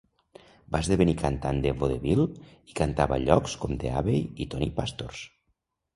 Va 0.75 0.79
esdevenir 0.85 1.13
cantant 1.19 1.59
de 1.65 1.73
vodevil 1.83 2.23
i 2.73 2.77
cantava 2.81 3.19
a 3.21 3.23
llocs 3.27 3.55
com 3.65 3.77
The 3.85 3.93
Abbey 4.03 4.19
i 4.47 4.49
Tony 4.55 4.73
Pastor's. 4.81 5.25